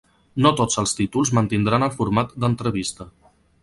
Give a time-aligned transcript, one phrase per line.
[0.45, 3.13] No tots els títols mantindran el format d'entrevista.